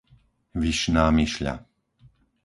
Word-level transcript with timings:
Vyšná 0.61 1.05
Myšľa 1.15 1.53